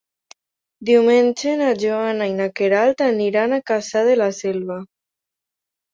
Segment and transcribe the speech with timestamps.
[0.89, 4.83] Diumenge na Joana i na Queralt aniran a Cassà de la Selva.